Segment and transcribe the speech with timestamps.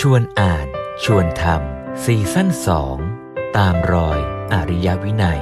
[0.00, 0.66] ชวนอ่าน
[1.04, 2.96] ชวนทำซีซั่นสอง
[3.58, 4.18] ตามรอย
[4.52, 5.40] อริยวินัย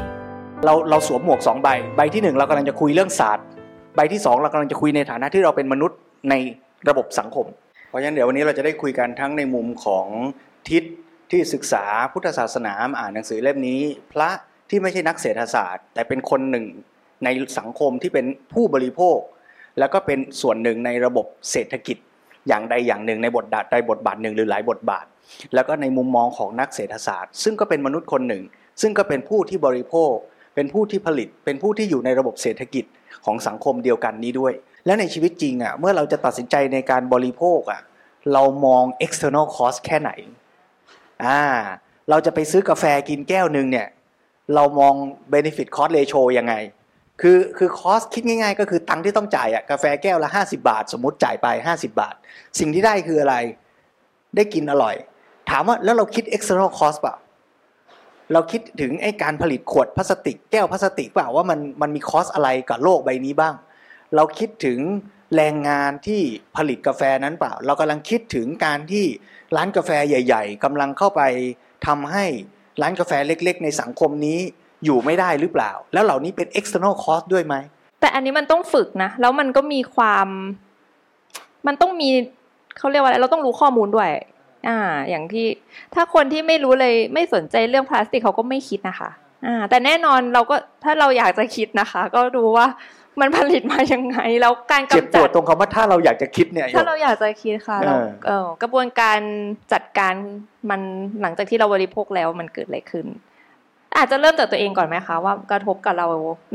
[0.64, 3.46] เราเราสวมหมวกสองใบ ใบที่หนึ่งเรากำลังจะคุยเรื่องศาสตร์
[3.96, 5.98] ใบที่สองเรากำลังจะคุยในฐานะที่เราเป็นมนุษย์
[6.30, 6.34] ใน
[6.88, 7.46] ระบบสังคม
[7.88, 10.06] เพราะฉะนั้นเดี๋ยววันนี้เราจะได้คุยกันทั้งในมุมของ
[10.70, 10.82] ทิศ
[11.30, 13.80] ที่ศึกษาพุทธศาสนาอ่านหนังสือเล่มนี้
[14.12, 14.30] พระ
[14.70, 16.66] ที่ไม่ใช่นักเศรษฐศาสตร์ แต่เป็นคนหนึ่ง
[17.24, 17.28] ใน
[17.58, 19.18] สังคมที่เป็นผู้บริโภค
[19.78, 21.98] แล้วก็เป็นส่วนหนึ่งในระบบเศรษฐกิจ
[22.48, 25.04] อย่างใดอย่างหนึ่งในบทใดบทบาทหนึ่งหรือหลายบทบาท
[25.54, 28.42] แล้วก็ในมุมมองของนักเศรษฐศาสตร์ ซึ่งก็เป็นมนุษย์คนหนึ่ง
[28.80, 30.12] ซึ่งก็เป็นผู้ที่บริโภค
[30.54, 32.84] เป็นผู้ที่ผลิต เป็นผู้ที่อยู่ในระบบเศรษฐกิจ
[33.24, 34.52] ของสังคมเดียวกันนี้ด้วย
[34.86, 37.82] และในชีวิตจริงอะเมื่อเราจะตัดสินใจในการบริโภคอะ
[38.32, 40.10] เรามอง external cost แค่ไหน
[41.24, 41.40] อ่า
[42.10, 43.88] เราจะไปซื้อกาแฟกินแก้วหนึ่งเนี่ย
[44.54, 44.94] เรามอง
[45.32, 46.54] benefit cost ratio ยังไง
[47.20, 52.14] คือคือคอสคิดง่าย ๆ ก็คือตังค์ที่ต้องจ่ายอะกาแฟแก้วละ 50 บาท สมมติจ่ายไป 50 บาท
[52.58, 53.36] สิ่งที่ได้คืออะไร
[54.36, 54.96] ได้กินอร่อย
[55.50, 57.16] ถามว่าแล้วเราคิด external cost เปล่า
[58.32, 63.54] เราคิดถึงไอ้การผลิตขวดพลาสติก แก้วพลาสติกเปล่าว่ามันมันมีคอสอะไรกับโลกใบนี้บ้าง
[64.16, 64.78] เราคิดถึง
[65.36, 66.20] แรงงานที่
[66.56, 69.04] ผลิตกาแฟนั้นเปล่า เรากำลังคิดถึงการที่
[69.56, 71.22] ร้านกาแฟใหญ่ ๆกำลังเข้าไป
[71.86, 72.24] ทำให้
[72.80, 74.40] ร้านกาแฟเล็ก ๆ ในสังคมนี้
[74.84, 77.54] อยู่ไม่ได้หรือเปล่า แล้วเหล่านี้เป็น external cost ด้วยไหม
[78.00, 80.26] แต่อันนี้มันต้องฝึกนะ แล้วมันก็มีความ
[81.66, 82.10] มันต้องมี
[82.78, 84.10] เขาเรียกว่าอะไร เราต้องรู้ข้อมูลด้วย
[84.68, 84.78] อ่า
[85.10, 85.46] อย่างที่
[85.94, 89.10] ถ้าคนที่ไม่รู้เลยไม่สนใจเรื่องพลาสติกเขาก็ไม่คิดนะคะ
[89.46, 92.66] อ่า แต่แน่นอนเราก็ถ้าเราอยากจะคิดนะคะ ก็ดูว่า
[93.20, 99.18] มันผลิตมายังไง แล้วการเจ็บกำปจัวดดตรงคำว่าถ้าเราอยากจะคิดเนี่ยถ้าเราอยากจะคิดค่ะเราเออเออกระบวนการ
[99.72, 100.14] จัดการ
[100.70, 100.80] มัน
[101.20, 103.06] หลังจากที่เราบริโภคแล้วมันเกิดอะไรขึ้น
[103.96, 106.06] อาจจะเริ่มจากตัวเองก่อนไหมคะว่ากระทบกับเรา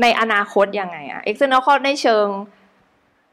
[0.02, 2.26] ในอนาคตยังไงอะ external cost ในเชิง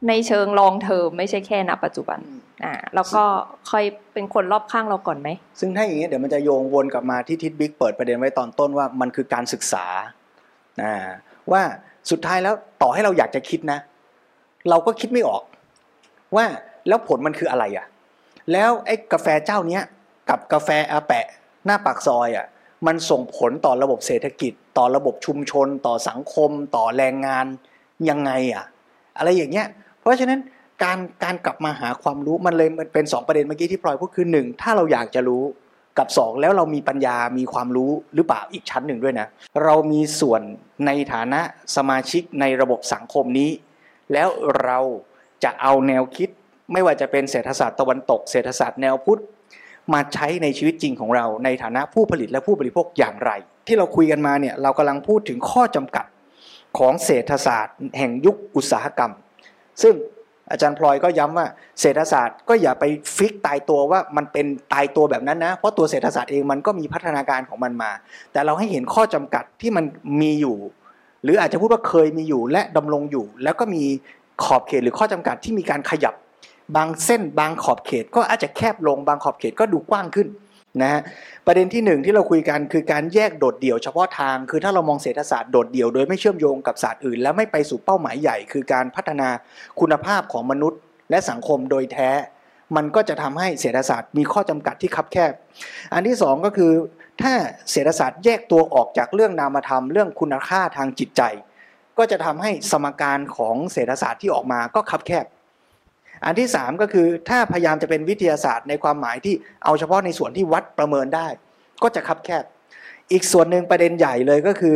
[0.08, 2.18] ในเชิงลองเทอมไม่ใช่แค่ณปัจจุบัน
[2.64, 3.24] อ่าแล้วก็
[3.70, 5.28] ค่อยเป็นคนรอบข้างเราก่อนไหม
[5.60, 9.84] ซึ่งถ้าอย่างนี้ยเดี๋ยวมันจะโยงวนกลับมาที่ทิศบิ๊กเปิดประเด็นไว้ตอนต้นว่ามันคือการศึกษา
[10.82, 10.94] อ่า
[11.52, 11.62] ว่า
[12.10, 13.78] สุดท้ายแล้วต่อให้เราอยากจะคิดนะ
[14.70, 15.42] เราก็คิดไม่ออก
[16.36, 16.46] ว่า
[16.88, 17.86] แล้วผลมันคืออะไรอะ
[18.52, 19.82] แล้วไอ้กาแฟเจ้าเนี้ย
[20.30, 21.26] กับกาแฟอาแปะ
[21.66, 22.46] หน้าปากซอยอะ
[22.86, 27.46] มันส่งผลต่อระบบเศรษฐกิจ ต่อระบบชุมชน ต่อสังคม ต่อแรงงาน
[28.08, 28.64] ยังไงอะ
[29.18, 29.66] อะไรอย่างเงี้ย
[30.00, 30.40] เพราะฉะนั้น
[30.82, 35.44] การการกลับมาหาความรู้มันเลยมันเป็นสองประเด็นเมื่อกี้ที่พลอยพูดคือหนึ่งถ้าเราอยากจะรู้
[35.98, 39.26] กับสองแล้วเรามีปัญญามีความรู้หรือเปล่าอีกชั้นหนึ่งด้วยนะ
[39.64, 40.40] เรามีส่วน
[40.86, 41.40] ในฐานะ
[41.76, 43.50] สมาชิกในระบบสังคมนี้
[44.12, 44.28] แล้ว
[44.64, 44.78] เรา
[45.44, 46.28] จะเอาแนวคิด
[46.72, 49.22] ไม่ว่าจะเป็นเศรษฐศาสตร์ตะวันตก เศรษฐศาสตร์แนวพุทธ
[49.92, 53.30] มาใช้ในชีวิตจริงของเรา ในฐานะผู้ผลิตและผู้บริโภคอย่างไร
[53.66, 56.06] ที่เราคุยกันมาเนี่ยเรากำลังพูดถึงข้อจำกัด
[56.78, 59.12] ของเศรษฐศาสตร์ แห่งยุคอุตสาหกรรม
[59.82, 59.94] ซึ่ง
[60.50, 61.46] อาจารย์พลอยก็ย้ำว่า
[61.80, 62.84] เศรษฐศาสตร์ก็อย่าไป
[63.16, 67.90] ฟิกตายตัวว่ามันเป็นตายตัวแบบนั้นนะ เพราะตัวเศรษฐศาสตร์เองมันก็มีพัฒนาการของมันมา
[68.32, 69.84] แต่เราให้เห็นข้อจำกัดที่มัน
[70.20, 70.56] มีอยู่
[71.22, 73.84] หรืออาจจะพูดว่าเคยมีอยู่และดำรงอยู่ แล้วก็มี
[74.44, 76.14] ขอบเขตหรือข้อจำกัดที่มีการขยับ
[76.76, 80.28] บางเส้นบางขอบเขตก็อาจจะแคบลงบางขอบเขตก็ดูกว้างขึ้น
[80.82, 81.00] นะฮะ
[81.46, 89.28] ประเด็นที่หนึ่งที่เราคุยกันคือการแยกโดดเดี่ยวเฉพาะทาง คือถ้าเรามองเศรษฐศาสตร์โดดเดี่ยวโดยไม่เชื่อมโยงกับศาสตร์อื่น และไม่ไปสู่เป้าหมายใหญ่ คือการพัฒนา
[89.80, 90.80] คุณภาพของมนุษย์
[91.10, 92.10] และสังคมโดยแท้
[92.76, 95.32] มันก็จะทำให้เศรษฐศาสตร์มีข้อจำกัดที่คับแคบ
[95.92, 96.72] อันที่สองก็คือ
[97.22, 97.32] ถ้า
[97.70, 101.22] เศรษฐศาสตร์แยกตัวออกจากเรื่องนามธรรมเรื่องคุณค่าทางจิตใจ
[101.98, 105.26] ก็จะทำให้สมการของเศรษฐศาสตร์ที่ออกมาก็คับแคบ
[106.24, 109.34] อันที่สามก็คือถ้าพยายามจะเป็นวิทยาศาสตร์ในความหมายที่
[109.64, 111.28] เอาเฉพาะในส่วนที่วัดประเมินได้
[111.82, 112.44] ก็จะคับแคบ
[113.12, 114.74] อีกส่วนหนึ่งประเด็นใหญ่เลยก็คือ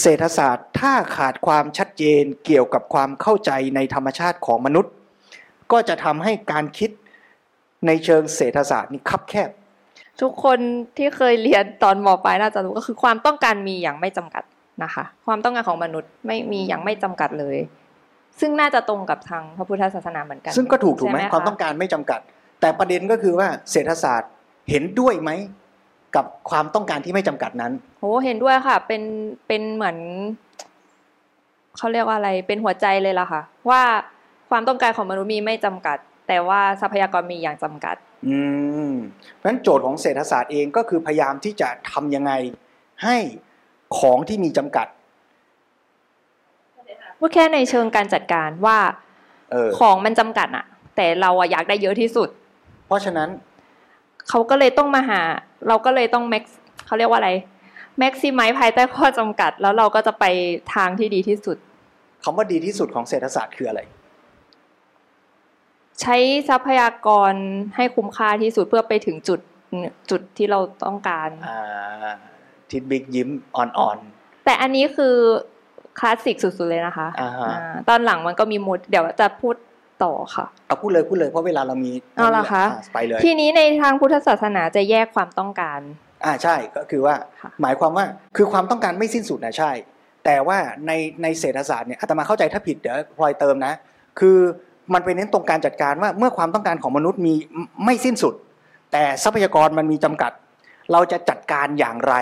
[0.00, 4.92] เศรษฐศาสตร์ถ้าขาดความชัดเจนเกี่ยวกับความเข้าใจในธรรมชาติของมนุษย์
[5.72, 6.90] ก็จะทำให้การคิด
[7.86, 9.50] ในเชิงเศรษฐศาสตร์นี่คับแคบ
[10.20, 10.58] ทุกคน
[10.96, 14.44] ที่เคยเรียนตอนมปลายน่าจะรู้ก็คือความต้องการมีอย่างไม่จำกัด
[14.82, 17.56] นะคะ ความต้องการของมนุษย์ไม่มีอย่างไม่จำกัดเลย
[18.40, 22.20] ซึ่งน่าจะตรงกับทางพระพุทธศาสนาเหมือนกัน ซึ่งก็ถูกถูกไหมใช่ะความต้องการไม่จำกัด
[22.60, 24.30] แต่ประเด็นก็คือว่าเศรษฐศาสตร์
[24.70, 25.30] เห็นด้วยไหม
[26.16, 29.02] กับความต้องการที่ไม่จำกัดนั้นโหเห็นด้วยค่ะ เป็น
[29.46, 29.96] เป็นเหมือน
[31.76, 33.82] เขาเรียกว่าอะไรเป็นหัวใจเลยล่ะค่ะ ว่า
[34.50, 35.98] ความต้องการของมนุษย์มีไม่จำกัด
[36.28, 37.96] แต่ว่าทรัพยากรมีอย่างจำกัด
[38.28, 38.38] อื
[38.90, 38.92] ม
[39.36, 42.32] เพราะฉะนั้นโจทย์ของเศรษฐศาสตร์เองก็คือพยายามที่จะทำยังไง
[43.04, 43.16] ให้
[43.98, 44.86] ของที่มีจำกัด
[47.26, 48.78] พูดแค่ในเชิงการจัดการว่า
[49.50, 50.64] เออของมันจำกัดอะ
[50.96, 52.28] แต่เราอะอยากได้เยอะที่สุด
[52.86, 53.28] เพราะฉะนั้น
[54.28, 55.20] เขาก็เลยต้องมาหา
[55.68, 56.44] เราก็เลยต้องแม็ก
[56.86, 57.30] เขาเรียกว่าอะไร
[57.98, 60.24] แม็กซิมัยภายใต้ข้อจำกัด แล้วเราก็จะไป
[60.74, 61.56] ทางที่ดีที่สุด
[62.24, 63.80] คำว่าดีที่สุดของเศรษฐศาสตร์คืออะไร
[66.00, 66.16] ใช้
[66.48, 67.32] ทรัพยากร
[67.76, 69.40] ให้คุ้มค่าที่สุดเพื่อไปถึงจุด
[70.10, 72.12] จุดที่เราต้องการ อ่า
[72.70, 73.98] ทิดบิ๊กยิ้มอ่อน
[74.44, 75.16] แต่อันนี้คือ
[75.98, 79.54] คลาสสิกสุดๆเลยนะคะอ่าฮะ อ่าตอนหลังมันก็มีมูดเดี๋ยวจะพูด
[80.04, 85.80] ต่อค่ะๆเอาพูดเลยพูดเลยเพราะเวลาเรามีเอาล่ะคะ อ่ไปเลย ทีนี้ในทางพุทธศาสนาจะแยกความต้องการ
[86.24, 88.04] อ่าใช่ก็คือว่าค่ะ หมายความว่า
[88.36, 89.70] คือความต้องการไม่สิ้นสุดนะใช่
[90.24, 90.92] แต่ว่าใน
[91.22, 93.72] ในเศรษฐศาสตร์เนี่ยอาตมาเข้าใจถ้าผิดเดี๋ยวพลอยเติมนะ
[94.20, 94.38] คือ
[94.94, 97.34] มันไปเน้นตรงการจัดการว่าเมื่อความต้องการของมนุษย์มี
[97.84, 98.34] ไม่สิ้นสุด
[98.92, 100.32] แต่ทรัพยากรมันมีจำกัด
[100.92, 102.14] เราจะจัดการอย่างไร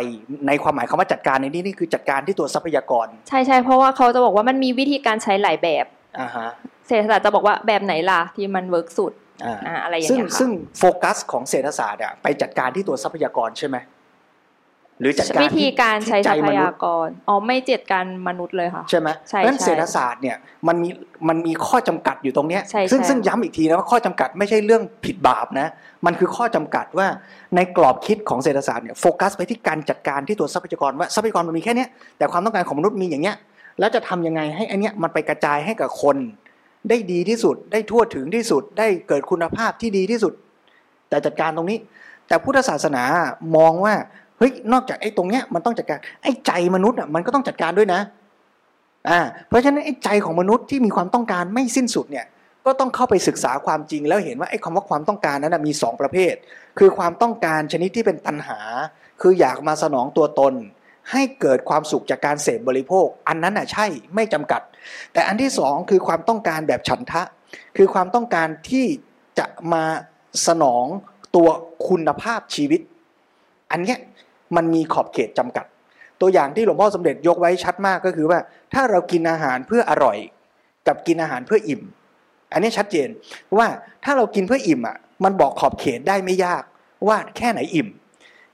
[0.47, 5.87] ในความหมายคำว่าจัดการในที่นี่คือจัดการที่ตัวทรัพยากร ใช่ใช่เพราะว่าเขาจะบอกว่ามันมีวิธีการใช้หลายแบบ
[6.21, 6.49] อ่าฮะ
[6.87, 9.13] เศรษฐศาสตร์จะบอกว่าแบบไหนล่ะที่มันเวิร์กสุด
[9.45, 13.77] อ่าอ่าอะไรอย่างซึ่งเงี้ยค่ะซึ่งโฟกัสของเศรษฐศาสตร์อะไปจัดการที่ตัวทรัพยากรใช่ไหม
[15.01, 20.37] หรือจัดการวิธีการใช้ที่ทรัใจพมนุยาษย์กรอ๋อไม่เจ็ดการมนุษย์เลยค่ะใช่ไหมใช่เพราะฉะนั้นใช่เศรษฐศาสตร์เนี่ย
[20.69, 20.89] มันมี
[21.29, 25.69] มันมีข้อจำกัดอยู่ตรงเนี้ยใช่ซึ่งใช่ซึ่งย้ำอีกทีนะว่าข้อจำกัดไม่ใช่เรื่องผิดบาปนะ
[26.07, 27.07] มันคือข้อจำกัดว่า
[27.57, 33.37] ในกรอบคิดของเศรษฐศาสตร์เนี่ยโฟกัสไปที่การจัดการที่ตัวทรัพยากรว่าทรัพยากรมันมีแค่เนี้ยแต่ความต้องการของมนุษย์มีอย่างเนี้ย
[33.79, 36.17] แล้วจะทำยังไงให้อันเนี้ยมันไปกระจายให้กับคน
[36.89, 40.33] ได้ดีที่สุดได้ทั่วถึงที่สุดได้เกิดคุณภาพที่ดีที่สุด
[41.09, 41.79] แต่จัดการตรงนี้
[42.29, 43.05] แต่พุทธศาสนา
[43.57, 48.01] มองว่าเฮ้ยนอกจากไอ้ตรงเนี้ยมันต้องจัดการไอ้ใจมนุษย์อะมันก็ต้องจัดการด้วยนะ
[49.09, 52.27] อ่าเพราะฉะนั้นไอ้ใจของมนุษย์ที่มีความต้องการไม่สิ้นสุดเนี่ย
[52.67, 56.35] ก็ต้องเข้าไปศึกษาความจริงแล้วเห็นว่าไอ้คำว่าความต้องการนั้นมีสองประเภท
[56.79, 58.59] คือความต้องการชนิดที่เป็นตัณหา
[59.21, 60.55] คืออยากมาสนองตัวตน
[61.13, 64.61] ให้เกิดความสุขจากการเสพบริโภค อันนั้นน่ะใช่ไม่จำกัด
[65.13, 67.23] แต่อันที่สองคือความต้องการแบบฉันทะ
[67.77, 68.87] คือความต้องการที่
[69.39, 69.85] จะมา
[70.47, 70.85] สนอง
[71.37, 71.49] ตัว
[71.89, 72.81] คุณภาพชีวิต
[73.71, 73.99] อันเนี้ย
[74.57, 75.67] มันมีขอบเขตจำกัด
[76.21, 78.39] ตัวอย่างที่หลวงพ่อสมเด็จยกไว้ชัดมากก็คือว่า
[78.75, 80.19] ถ้าเรากินอาหารเพื่ออร่อย
[80.87, 81.83] กับกินอาหารเพื่ออิ่ม
[82.53, 83.09] อันนี้ชัดเจน
[83.59, 83.67] ว่า
[84.05, 86.63] ถ้าเรากินเพื่ออิ่มอะมันบอกขอบเขตได้ไม่ยาก
[87.09, 87.89] ว่าแค่ไหนอิ่ม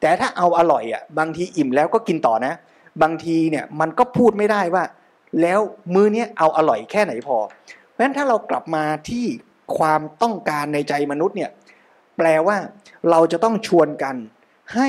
[0.01, 2.53] แต่ถ้าเอาอร่อยอะบางทีอิ่มแล้วก็กินต่อนะ
[3.03, 4.85] บางทีเนี่ยมันก็พูดไม่ได้ว่า
[5.41, 5.61] แล้ว
[5.95, 7.37] มื้อเนี้ยเอาอร่อยแค่ไหนพอ
[7.91, 9.27] เพราะฉะนั้นถ้าเรากลับมาที่
[9.79, 11.51] ความต้องการในใจมนุษย์เนี่ย
[12.17, 12.57] แปลว่า
[13.11, 14.17] เราจะต้องชวนกัน
[14.75, 14.89] ให้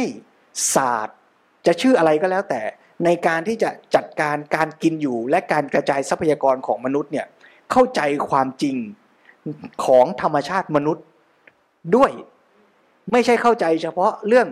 [0.75, 1.17] ศาสตร์
[1.65, 2.61] จะชื่ออะไรก็แล้วแต่
[3.05, 7.25] ในการที่จะจัดการการกินอยู่และการกระจายทรัพยากรของมนุษย์เนี่ย
[7.71, 8.75] เข้าใจความจริง
[9.85, 11.05] ของธรรมชาติมนุษย์
[11.95, 12.11] ด้วย
[13.11, 14.47] ไม่ใช่เข้าใจเฉพาะเรื่อง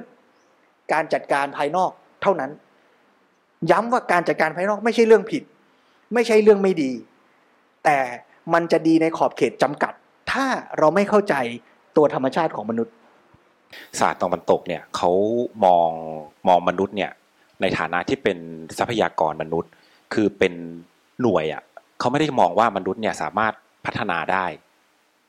[0.94, 1.92] การจัดการภายนอก
[2.22, 2.52] เท่านั้น
[3.72, 5.44] ย้ำว่าการจัดการภายนอกไม่ใช่เรื่องผิด
[6.14, 6.92] ไม่ใช่เรื่องไม่ดี
[7.86, 7.98] แต่
[8.54, 9.94] มันจะดีในขอบเขตจำกัด
[10.32, 10.46] ถ้า
[10.78, 11.36] เราไม่เข้าใจ
[11.98, 12.94] ตัวธรรมชาติของมนุษย์
[14.00, 15.12] ศาสตร์ตะวันตกเนี่ยเขา
[15.66, 15.90] มอง
[16.48, 17.12] มองมนุษย์เนี่ย
[17.62, 18.38] ในฐานะที่เป็น
[18.78, 19.72] ทรัพยากรมนุษย์
[20.14, 20.54] คือเป็น
[21.22, 21.64] หน่วยอะ
[22.00, 23.54] เขาไม่ได้มองว่ามนุษย์เนี่ยสามารถ
[23.86, 24.46] พัฒนาได้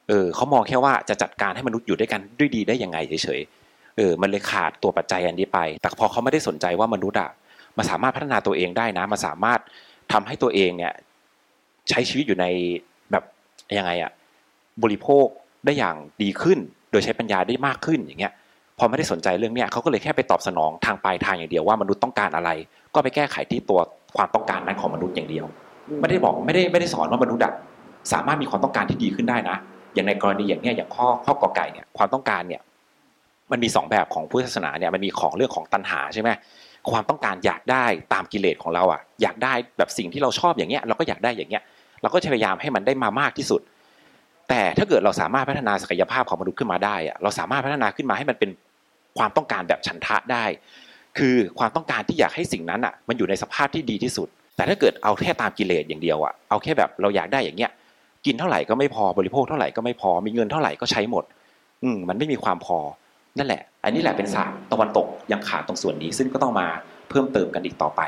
[0.09, 7.31] เออเขามองแค่ว่าจะจัดการให้มนุษย์อยู่ด้วยกันด้วยดีได้ยังไงเฉยๆเออมันเลยขาดตัวปัจจัยอันนี้ไป แต่พอเขาไม่ได้สนใจว่ามนุษย์อะ
[7.77, 9.61] มันสามารถพัฒนาตัวเองได้นะมันสามารถ
[10.13, 10.93] ทำให้ตัวเองเนี่ย
[11.89, 12.47] ใช้ชีวิตอยู่ใน
[13.11, 13.25] แบบ
[13.79, 14.13] ยังไงอะ
[14.83, 15.27] บริโภค
[15.65, 16.59] ได้อย่างดีขึ้น
[16.91, 18.33] โดยใช้ปัญญาได้มากขึ้นอย่างเงี้ย
[18.79, 22.51] พอไม่ได้สนใจเรื่องเนี้ยเขาก็เลยแค่ไปตอบสนองทางปลายทางอย่างเดียวว่ามนุษย์ต้องการอะไร
[22.95, 23.81] ก็ไปแก้ไขที่ตัว
[24.17, 25.47] ความต้องการนั้นของมนุษย์อย่างเดียว
[26.01, 27.53] ไม่ได้บอกไม่ได้ไม่ได้สอนว่ามนุษย์อะ
[28.13, 29.57] สามารถมีความต้องการที่ดีขึ้นได้นะ
[29.95, 32.63] อย่างในกรณีอย่างเนี้ยอย่างข้อข้อกอไก่เนี่ยความต้องการเนี่ย
[33.51, 36.31] มันมีสองแบบของพุทธศาสนาเนี่ยมันมีของเรื่องของตัณหาใช่ไหม
[36.91, 41.63] ความต้องการอยากได้ตามกิเลสของเราอะอยากได้แบบสิ่งที่เราชอบอย่างเงี้ยเราก็อยากได้อย่างเงี้ย
[42.03, 43.61] เราก็จะพยายามให้มันได้มามากที่สุด
[44.49, 48.51] แต่ถ้าเกิดเราสามารถพัฒนาศักยภาพของมนุษย์ขึ้นมาได้อะเราสามารถพัฒนาขึ้นมาให้มันเป็น
[49.19, 50.45] ความต้องการแบบฉันทะได้
[51.19, 57.71] คือความต้องการที่อยากให้สิ่งนั้นอะ มันอยู่ในสภาพที่ดีที่สุด แต่ถ้าเกิดเอาแค่ตามกิเลสอย่างเดียวอะเอาแค่แบบเราอยากได้อย่างเงี้ย
[58.27, 61.25] กินเท่าไหร่ก็ไม่พอบริโภคเท่าไหร่ก็ไม่พอมีเงินเท่าไหร่ก็ใช้หมด
[61.83, 62.79] อืมมันไม่มีความพอ
[63.39, 66.67] นั่นแหละ อันนี้แหละเป็นศาสตร์ตะวันตกยังขาดตรงส่วนนี้ ซึ่งก็ต้องมา
[67.11, 68.01] เพิ่มเติมกันอีกต่อไป